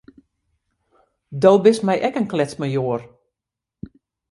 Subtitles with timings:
[1.41, 3.01] Do bist my ek in kletsmajoar.